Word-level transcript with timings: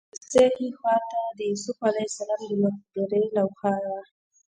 د 0.03 0.03
کوڅې 0.09 0.43
ښي 0.55 0.67
خوا 0.77 0.95
ته 1.09 1.19
د 1.37 1.39
یوسف 1.49 1.77
علیه 1.89 2.07
السلام 2.09 2.41
د 2.49 2.51
مقبرې 2.63 3.23
لوحه 3.37 3.73
وه. 3.85 3.99